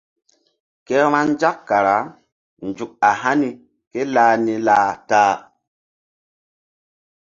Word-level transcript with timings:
Ke 0.85 0.97
vbanzak 1.11 1.57
kara 1.67 1.97
nzuk 2.67 2.91
a 3.09 3.11
hani 3.21 3.49
ké 3.91 4.01
lah 4.13 4.33
ni 4.45 4.55
lah 4.67 4.87
ta-a. 5.07 5.35